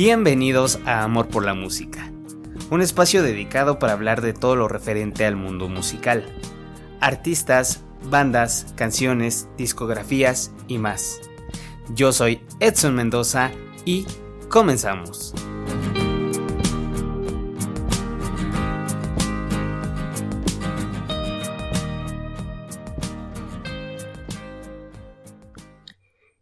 [0.00, 2.12] Bienvenidos a Amor por la Música,
[2.70, 6.24] un espacio dedicado para hablar de todo lo referente al mundo musical,
[7.00, 11.20] artistas, bandas, canciones, discografías y más.
[11.96, 13.50] Yo soy Edson Mendoza
[13.84, 14.06] y
[14.48, 15.34] comenzamos.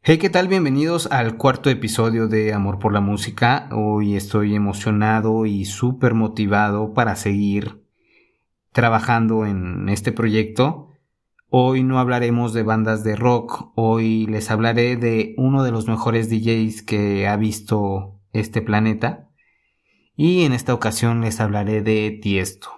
[0.08, 0.46] Hey, ¿qué tal?
[0.46, 3.68] Bienvenidos al cuarto episodio de Amor por la Música.
[3.72, 7.82] Hoy estoy emocionado y súper motivado para seguir
[8.70, 10.92] trabajando en este proyecto.
[11.48, 16.30] Hoy no hablaremos de bandas de rock, hoy les hablaré de uno de los mejores
[16.30, 19.28] DJs que ha visto este planeta.
[20.14, 22.70] Y en esta ocasión les hablaré de Tiesto.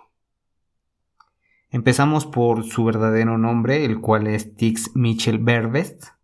[1.69, 6.16] Empezamos por su verdadero nombre, el cual es Tix Mitchell Berbest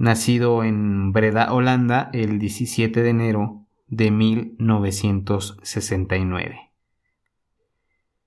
[0.00, 6.72] nacido en Breda, Holanda, el 17 de enero de 1969.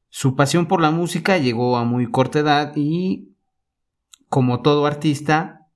[0.09, 3.33] Su pasión por la música llegó a muy corta edad y,
[4.29, 5.67] como todo artista,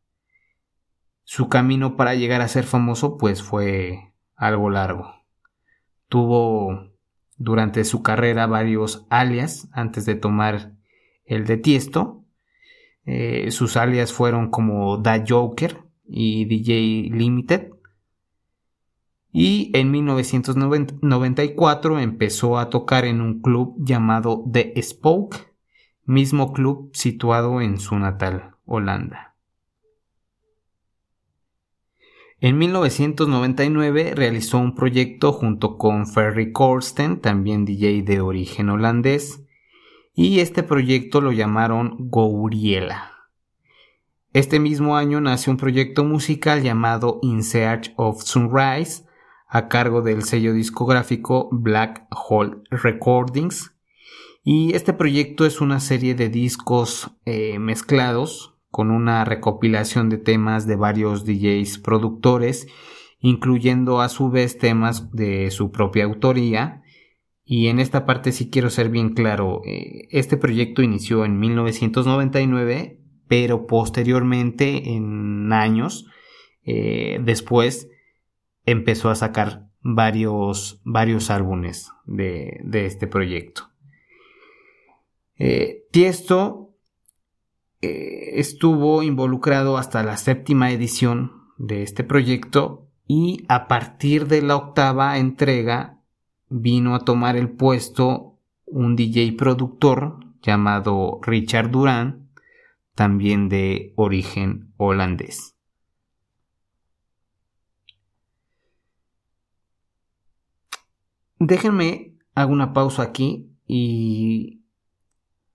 [1.23, 5.25] su camino para llegar a ser famoso pues fue algo largo.
[6.09, 6.91] Tuvo
[7.37, 10.73] durante su carrera varios alias antes de tomar
[11.25, 12.23] el de Tiesto.
[13.05, 17.71] Eh, sus alias fueron como Da Joker, y DJ Limited.
[19.31, 25.53] Y en 1994 empezó a tocar en un club llamado The Spoke,
[26.05, 29.27] mismo club situado en su natal Holanda.
[32.39, 39.43] En 1999 realizó un proyecto junto con Ferry Corsten, también DJ de origen holandés,
[40.13, 43.16] y este proyecto lo llamaron Gouriela.
[44.37, 49.03] Este mismo año nace un proyecto musical llamado In Search of Sunrise,
[49.47, 53.75] a cargo del sello discográfico Black Hole Recordings.
[54.43, 60.67] Y este proyecto es una serie de discos eh, mezclados con una recopilación de temas
[60.67, 62.67] de varios DJs productores,
[63.19, 66.83] incluyendo a su vez temas de su propia autoría.
[67.43, 73.06] Y en esta parte sí quiero ser bien claro, eh, este proyecto inició en 1999
[73.27, 76.07] pero posteriormente, en años
[76.63, 77.89] eh, después,
[78.65, 83.69] empezó a sacar varios, varios álbumes de, este proyecto.
[85.37, 86.73] Eh, Tiesto
[87.81, 94.55] eh, estuvo involucrado hasta la séptima edición de este proyecto y a partir de la
[94.55, 96.01] octava entrega
[96.49, 102.26] vino a tomar el puesto un DJ productor llamado Richard Duran
[102.97, 105.55] también de origen holandés.
[111.39, 114.63] Déjenme, hago una pausa aquí y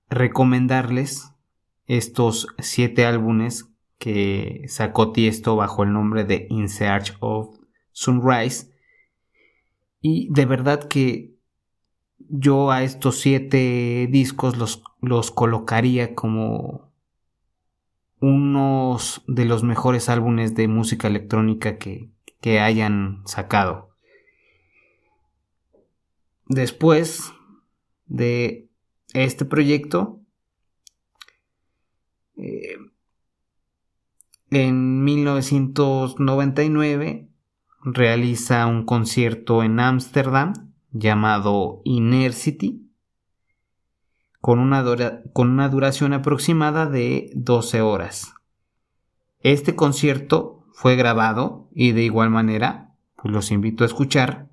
[0.09, 1.33] recomendarles
[1.89, 7.59] estos siete álbumes que sacó Tiesto bajo el nombre de In Search of
[7.91, 8.73] Sunrise.
[10.01, 11.35] Y de verdad que
[12.19, 16.92] yo a estos siete discos los, los colocaría como
[18.23, 22.09] unos de los mejores álbumes de música electrónica que,
[22.61, 23.91] hayan sacado.
[26.47, 27.33] Después
[28.07, 28.69] de
[29.13, 30.21] este proyecto,
[32.37, 32.79] eh,
[34.51, 37.29] en 1999
[37.85, 40.53] realiza un concierto en Ámsterdam
[40.93, 42.82] llamado Inner City
[44.43, 44.85] con una,
[45.33, 48.35] con una duración aproximada de 12 horas.
[49.39, 54.51] Este concierto fue grabado y de igual manera pues los invito a escuchar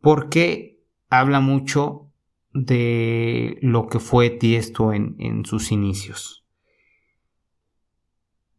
[0.00, 0.78] porque
[1.10, 2.12] habla mucho
[2.52, 6.44] de lo que fue Tiesto en, sus inicios.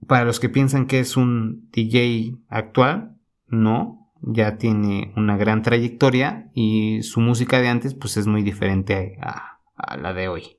[0.08, 3.16] Para los que piensan que es un DJ actual,
[3.48, 9.18] no, ya tiene una gran trayectoria y su música de antes pues es muy diferente
[9.22, 9.57] a
[10.00, 10.58] la de hoy.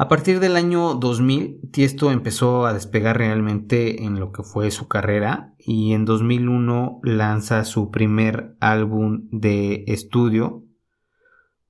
[0.00, 4.86] A partir del año 2000, Tiesto empezó a despegar realmente en lo que fue su
[4.86, 10.62] carrera y en 2001 lanza su primer álbum de estudio.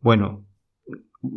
[0.00, 0.44] Bueno,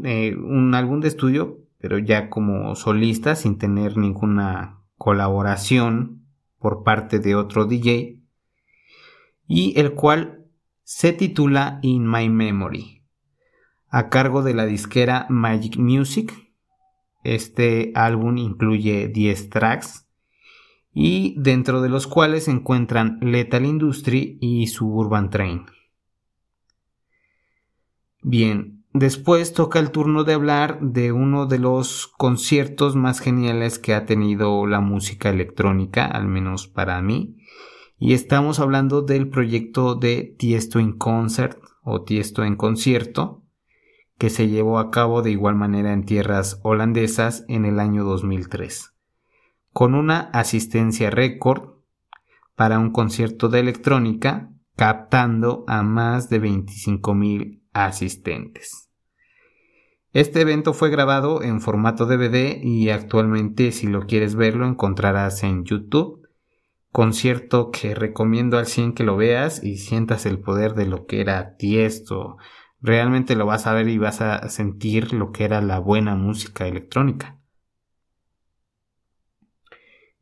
[0.03, 6.25] eh, un álbum de estudio, pero ya como solista, sin tener ninguna colaboración
[6.59, 8.19] por parte de otro DJ,
[9.47, 10.45] y el cual
[10.83, 13.00] se titula In My Memory
[13.91, 16.33] a cargo de la disquera Magic Music.
[17.23, 20.07] Este álbum incluye 10 tracks
[20.93, 25.65] y dentro de los cuales se encuentran Lethal Industry y Suburban Train.
[28.23, 33.93] Bien, después toca el turno de hablar de uno de los conciertos más geniales que
[33.93, 37.37] ha tenido la música electrónica, al menos para mí,
[37.97, 43.40] y estamos hablando del proyecto de Tiesto in Concert o Tiesto en concierto,
[44.21, 48.93] que se llevó a cabo de igual manera en tierras holandesas en el año 2003,
[49.73, 51.79] con una asistencia récord
[52.55, 58.91] para un concierto de electrónica, captando a más de 25.000 asistentes.
[60.13, 65.63] Este evento fue grabado en formato DVD y actualmente si lo quieres verlo encontrarás en
[65.63, 66.27] YouTube.
[66.91, 71.21] Concierto que recomiendo al 100 que lo veas y sientas el poder de lo que
[71.21, 72.37] era Tiesto,
[72.81, 76.67] realmente lo vas a ver y vas a sentir lo que era la buena música
[76.67, 77.37] electrónica.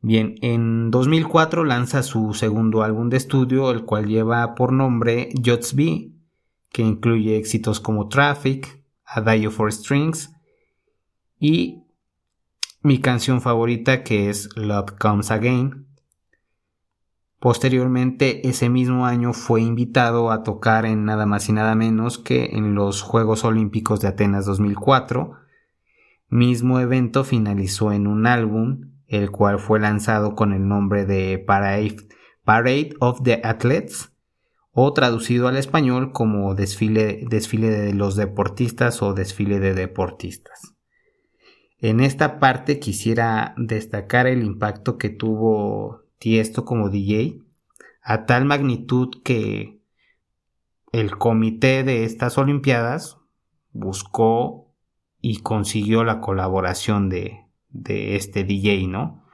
[0.02, 5.74] Bien, en 2004 lanza su segundo álbum de estudio, el cual lleva por nombre Jots
[5.74, 6.12] B,
[6.70, 10.32] que incluye éxitos como Traffic, A Dio for Strings
[11.38, 11.84] y
[12.82, 15.86] mi canción favorita que es Love Comes Again,
[17.40, 22.50] Posteriormente, ese mismo año fue invitado a tocar en nada más y nada menos que
[22.52, 25.32] en los Juegos Olímpicos de Atenas 2004.
[26.28, 32.94] Mismo evento finalizó en un álbum, el cual fue lanzado con el nombre de Parade,
[33.00, 34.12] of the Athletes,
[34.72, 40.74] o traducido al español como desfile, desfile de los deportistas o desfile de deportistas.
[41.78, 47.40] En esta parte quisiera destacar el impacto que tuvo Tiesto como DJ
[48.02, 49.80] a tal magnitud que
[50.92, 53.16] el comité de estas Olimpiadas
[53.72, 54.70] buscó
[55.22, 59.24] y consiguió la colaboración de, de este DJ, ¿no?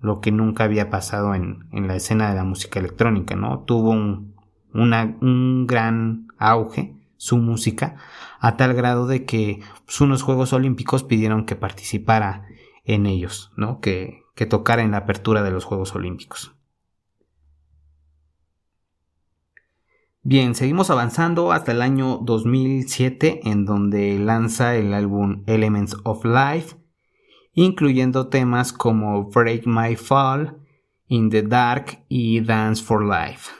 [0.00, 3.64] Lo que nunca había pasado en, en la escena de la música electrónica, ¿no?
[3.64, 4.36] Tuvo un,
[4.72, 7.96] un gran auge su música
[8.38, 12.46] a tal grado de que pues, unos Juegos Olímpicos pidieron que participara
[12.84, 13.80] en ellos, ¿no?
[13.80, 16.54] Que, que tocara en la apertura de los Juegos Olímpicos.
[20.22, 26.76] Bien, seguimos avanzando hasta el año 2007 en donde lanza el álbum Elements of Life,
[27.52, 30.58] incluyendo temas como Break My Fall,
[31.08, 33.50] In the Dark y Dance for Life.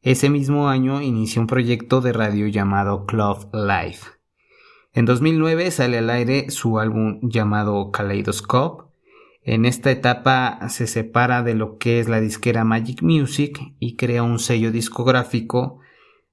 [0.00, 4.06] Ese mismo año inició un proyecto de radio llamado Club Life.
[4.94, 8.87] En 2009 sale al aire su álbum llamado Kaleidoscope.
[9.50, 14.22] En esta etapa se separa de lo que es la disquera Magic Music y crea
[14.22, 15.80] un sello discográfico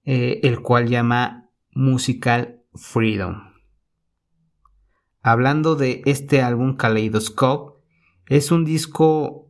[0.04, 3.54] eh, el cual llama Musical Freedom.
[5.22, 7.82] Hablando de este álbum Kaleidoscope,
[8.26, 9.50] es un disco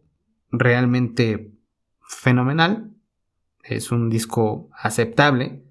[0.51, 1.51] realmente
[2.07, 2.91] fenomenal,
[3.63, 5.65] es un disco aceptable,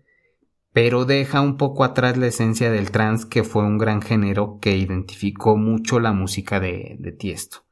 [0.72, 4.76] pero deja un poco atrás la esencia del trance que fue un gran género que
[4.76, 7.63] identificó mucho la música de, Tiesto.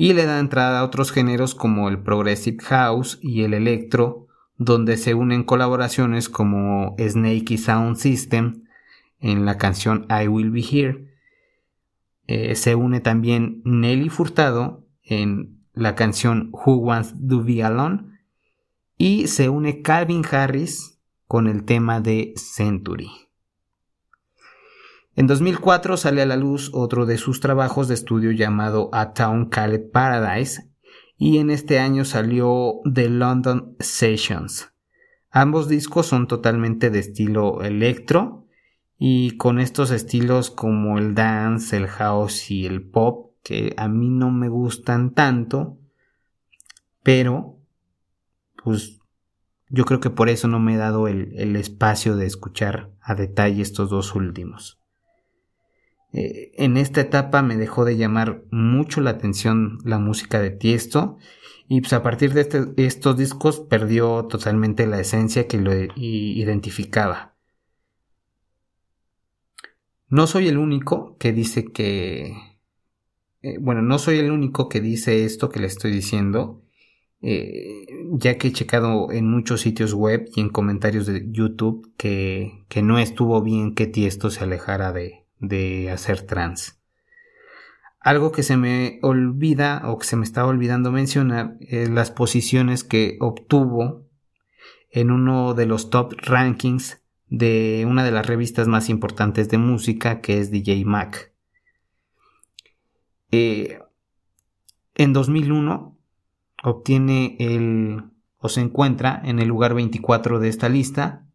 [0.00, 4.96] Y le da entrada a otros géneros como el Progressive House y el Electro, donde
[4.96, 8.62] se unen colaboraciones como Snakey Sound System
[9.18, 11.12] en la canción I Will Be Here.
[12.28, 18.20] Eh, se une también Nelly Furtado en la canción Who Wants to Be Alone.
[18.98, 23.10] Y se une Calvin Harris con el tema de Century.
[25.18, 29.48] En 2004 sale a la luz otro de sus trabajos de estudio llamado A Town
[29.48, 30.70] Called Paradise
[31.16, 34.72] y en este año salió The London Sessions.
[35.32, 38.46] Ambos discos son totalmente de estilo electro
[38.96, 44.10] y con estos estilos como el dance, el house y el pop que a mí
[44.10, 45.78] no me gustan tanto,
[47.02, 47.56] pero
[48.62, 49.00] pues
[49.68, 53.62] yo creo que por eso no me he dado el, espacio de escuchar a detalle
[53.62, 54.78] estos dos últimos.
[56.12, 61.18] Eh, en esta etapa me dejó de llamar mucho la atención la música de Tiesto
[61.68, 67.36] y pues a partir de este, estos discos perdió totalmente la esencia que lo identificaba.
[70.08, 72.32] No soy el único que dice que...
[73.42, 76.64] Eh, bueno, no soy el único que dice esto que le estoy diciendo
[77.20, 82.64] eh, ya que he checado en muchos sitios web y en comentarios de YouTube que,
[82.68, 86.78] que no estuvo bien que Tiesto se alejara de, de hacer trans.
[88.00, 92.84] Algo que se me olvida o que se me estaba olvidando mencionar es las posiciones
[92.84, 94.06] que obtuvo
[94.90, 100.20] en uno de los top rankings de una de las revistas más importantes de música
[100.20, 101.32] que es DJ Mac.
[103.30, 103.80] Eh,
[104.94, 105.96] en 2001
[106.64, 108.04] obtiene el
[108.38, 111.27] o se encuentra en el lugar 24 de esta lista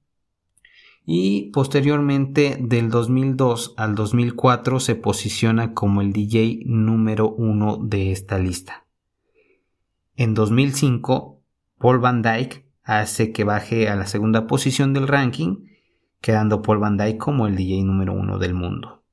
[1.05, 8.39] y posteriormente del 2002 al 2004 se posiciona como el DJ número uno de esta
[8.39, 8.85] lista.
[10.15, 11.41] En 2005,
[11.77, 15.67] Paul Van Dyke hace que baje a la segunda posición del ranking,
[16.21, 19.03] quedando Paul Van Dyke como el DJ número uno del mundo.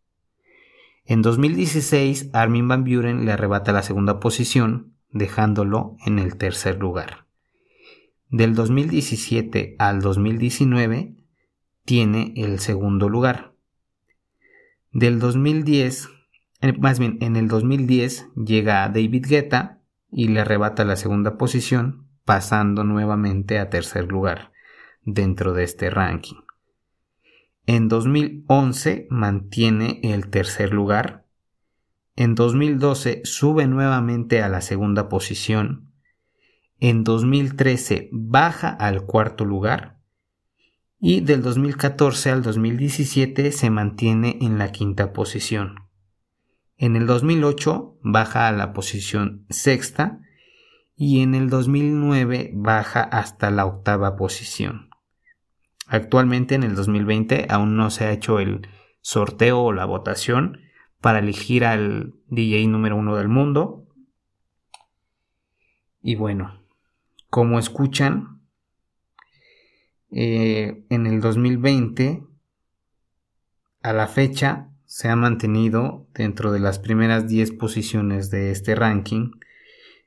[1.05, 7.27] En 2016, Armin Van Buren le arrebata la segunda posición, dejándolo en el tercer lugar.
[8.29, 11.17] Del 2017 al 2019,
[11.91, 13.53] tiene el segundo lugar.
[14.93, 16.09] Del 2010,
[16.79, 22.85] más bien en el 2010 llega David Guetta y le arrebata la segunda posición, pasando
[22.85, 24.53] nuevamente a tercer lugar
[25.03, 26.37] dentro de este ranking.
[27.67, 31.27] En 2011 mantiene el tercer lugar.
[32.15, 35.91] En 2012 sube nuevamente a la segunda posición.
[36.79, 40.00] En 2013 baja al cuarto lugar
[41.01, 45.89] y del 2014 al 2017 se mantiene en la quinta posición.
[46.77, 50.21] En el 2008 baja a la posición sexta
[50.95, 54.91] y en el 2009 baja hasta la octava posición.
[55.87, 58.69] Actualmente en el 2020 aún no se ha hecho el
[59.01, 60.61] sorteo o la votación
[61.01, 63.87] para elegir al DJ número uno del mundo.
[66.03, 66.63] Y bueno,
[67.31, 68.40] como escuchan,
[70.13, 72.25] eh, en el 2020
[73.83, 79.31] a la fecha se ha mantenido dentro de las primeras 10 posiciones de este ranking,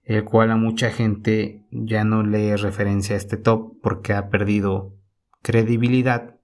[0.03, 4.93] el cual a mucha gente ya no lee referencia a este top porque ha perdido
[5.41, 6.35] credibilidad.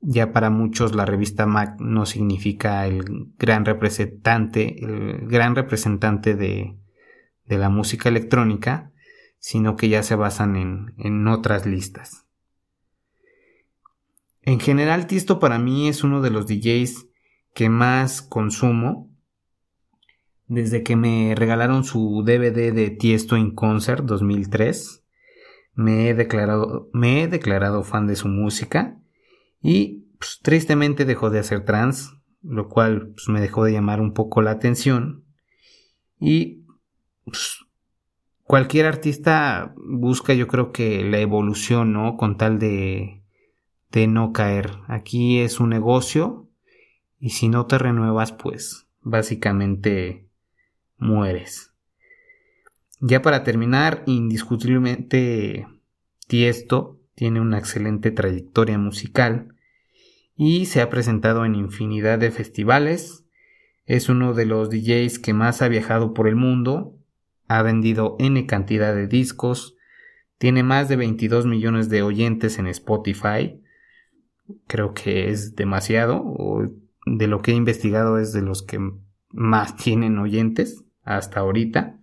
[0.00, 6.78] Ya para muchos la revista Mac no significa el gran representante, el gran representante de,
[7.46, 8.90] la música electrónica,
[9.38, 12.24] sino que ya se basan en otras listas.
[14.46, 17.06] En general, Tisto para mí es uno de los DJs
[17.54, 19.10] que más consumo.
[20.46, 25.02] Desde que me regalaron su DVD de Tiesto in Concert 2003,
[25.72, 29.00] me he declarado, me he declarado fan de su música
[29.62, 34.12] y pues, tristemente dejó de hacer trans, lo cual pues, me dejó de llamar un
[34.12, 35.24] poco la atención.
[36.20, 36.66] Y
[37.24, 37.64] pues,
[38.42, 42.18] cualquier artista busca yo creo que la evolución, ¿no?
[42.18, 43.23] Con tal de
[43.94, 44.72] de no caer.
[44.88, 46.48] Aquí es un negocio
[47.20, 50.28] y si no te renuevas, pues básicamente
[50.98, 51.72] mueres.
[53.00, 55.68] Ya para terminar, indiscutiblemente
[56.26, 59.54] Tiesto tiene una excelente trayectoria musical
[60.36, 63.24] y se ha presentado en infinidad de festivales.
[63.86, 66.98] Es uno de los DJs que más ha viajado por el mundo,
[67.46, 69.76] ha vendido N cantidad de discos,
[70.38, 73.60] tiene más de 22 millones de oyentes en Spotify,
[74.66, 76.68] creo que es demasiado, o
[77.06, 78.78] de lo que he investigado es de los que
[79.30, 81.98] más tienen oyentes hasta ahorita.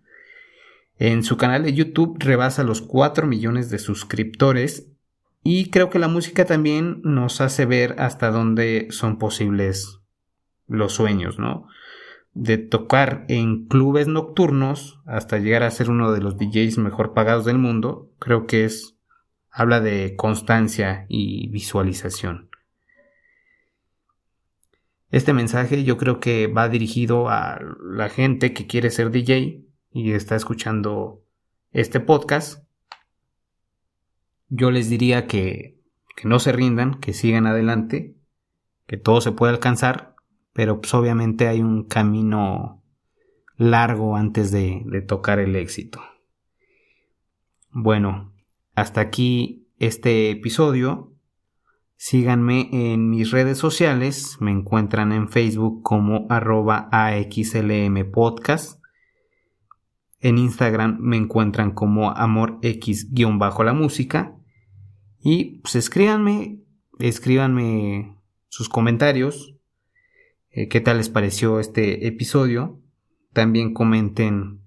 [0.98, 4.92] En su canal de YouTube rebasa los 4 millones de suscriptores
[5.44, 10.00] y creo que la música también nos hace ver hasta dónde son posibles
[10.68, 11.68] los sueños, ¿no?
[12.34, 17.46] De tocar en clubes nocturnos hasta llegar a ser uno de los DJs mejor pagados
[17.46, 18.96] del mundo, creo que es
[19.52, 22.50] habla de constancia y visualización.
[25.10, 30.12] Este mensaje yo creo que va dirigido a la gente que quiere ser DJ y
[30.14, 31.22] está escuchando
[31.72, 32.64] este podcast.
[34.48, 35.78] Yo les diría que,
[36.16, 38.16] que no se rindan, que sigan adelante,
[38.88, 40.16] que todo se puede alcanzar,
[40.54, 42.82] pero pues obviamente hay un camino
[43.58, 46.02] largo antes de, de tocar el éxito.
[47.70, 48.34] Bueno,
[48.76, 51.14] hasta aquí este episodio.
[51.98, 54.38] Síganme en mis redes sociales.
[54.40, 58.82] Me encuentran en Facebook como arroba AXLM Podcast.
[60.20, 64.36] En Instagram me encuentran como AmorX-la música.
[65.20, 66.60] Y pues escríbanme,
[67.00, 68.16] escríbanme
[68.50, 69.56] sus comentarios.
[70.50, 72.80] Eh, ¿Qué tal les pareció este episodio?
[73.34, 74.62] También comenten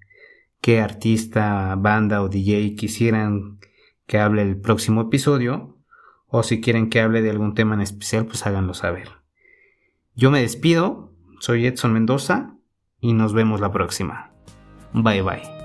[0.61, 3.59] qué artista, banda o DJ quisieran
[4.07, 5.79] que hable el próximo episodio
[6.27, 9.09] o si quieren que hable de algún tema en especial, pues háganlo saber.
[10.15, 12.57] Yo me despido, soy Edson Mendoza
[13.01, 14.33] y nos vemos la próxima.
[14.93, 15.64] Bye bye.